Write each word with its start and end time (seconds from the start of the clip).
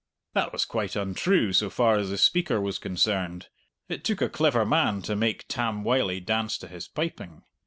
That 0.33 0.51
was 0.51 0.65
quite 0.65 0.95
untrue 0.95 1.53
so 1.53 1.69
far 1.69 1.95
as 1.99 2.09
the 2.09 2.17
speaker 2.17 2.59
was 2.59 2.79
concerned. 2.79 3.49
It 3.87 4.03
took 4.03 4.19
a 4.19 4.29
clever 4.29 4.65
man 4.65 5.03
to 5.03 5.15
make 5.15 5.47
Tam 5.47 5.83
Wylie 5.83 6.19
dance 6.21 6.57
to 6.57 6.67
his 6.67 6.87
piping. 6.87 7.43